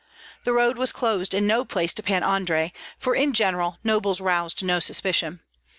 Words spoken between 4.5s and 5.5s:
no suspicion.